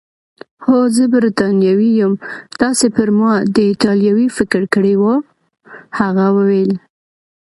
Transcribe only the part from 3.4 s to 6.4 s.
د ایټالوي فکر کړی وو؟ هغه